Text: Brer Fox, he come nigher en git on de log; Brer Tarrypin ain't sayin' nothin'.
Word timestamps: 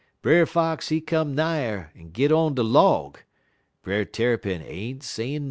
Brer 0.23 0.47
Fox, 0.47 0.89
he 0.89 0.99
come 0.99 1.35
nigher 1.35 1.91
en 1.95 2.09
git 2.09 2.31
on 2.31 2.55
de 2.55 2.63
log; 2.63 3.19
Brer 3.83 4.03
Tarrypin 4.03 4.63
ain't 4.63 5.03
sayin' 5.03 5.33
nothin'. 5.33 5.39